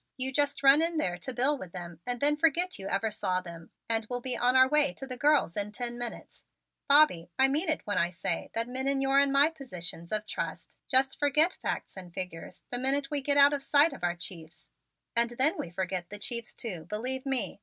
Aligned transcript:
You 0.17 0.33
just 0.33 0.63
run 0.63 0.81
in 0.81 0.97
there 0.97 1.19
to 1.19 1.31
Bill 1.31 1.55
with 1.59 1.73
them 1.73 1.99
and 2.07 2.19
then 2.19 2.35
forget 2.35 2.79
you 2.79 2.87
ever 2.87 3.11
saw 3.11 3.39
them, 3.39 3.69
and 3.87 4.07
we'll 4.09 4.19
be 4.19 4.35
on 4.35 4.55
our 4.55 4.67
way 4.67 4.95
to 4.95 5.05
the 5.05 5.15
girls 5.15 5.55
in 5.55 5.71
ten 5.71 5.95
minutes. 5.99 6.43
Bobby, 6.89 7.29
I 7.37 7.47
mean 7.47 7.69
it 7.69 7.81
when 7.85 7.99
I 7.99 8.09
say 8.09 8.49
that 8.55 8.67
men 8.67 8.87
in 8.87 8.99
your 8.99 9.19
and 9.19 9.31
my 9.31 9.51
positions 9.51 10.11
of 10.11 10.25
trust 10.25 10.75
just 10.89 11.19
forget 11.19 11.53
facts 11.61 11.95
and 11.97 12.11
figures 12.11 12.63
the 12.71 12.79
minute 12.79 13.11
we 13.11 13.21
get 13.21 13.37
out 13.37 13.53
of 13.53 13.61
sight 13.61 13.93
of 13.93 14.03
our 14.03 14.15
chiefs. 14.15 14.69
And 15.15 15.35
we 15.59 15.69
forget 15.69 16.09
the 16.09 16.17
chiefs 16.17 16.55
too, 16.55 16.85
believe 16.85 17.23
me. 17.23 17.59